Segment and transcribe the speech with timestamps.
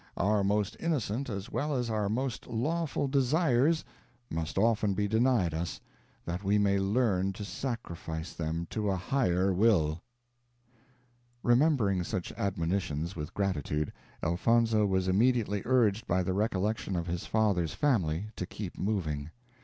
[0.17, 3.83] Our most innocent as well as our most lawful _desires
[4.33, 5.79] _must often be denied us,
[6.25, 10.01] that we may learn to sacrifice them to a Higher will."
[11.43, 13.93] Remembering such admonitions with gratitude,
[14.23, 19.29] Elfonzo was immediately urged by the recollection of his father's family to keep moving.